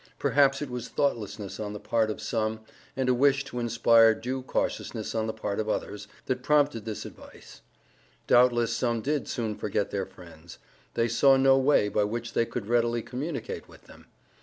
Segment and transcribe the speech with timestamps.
[0.17, 2.61] Perhaps it was thoughtlessness on the part of some,
[2.97, 7.05] and a wish to inspire due cautiousness on the part of others, that prompted this
[7.05, 7.61] advice.
[8.25, 10.57] Doubtless some did soon forget their friends.
[10.95, 14.07] They saw no way by which they could readily communicate with them.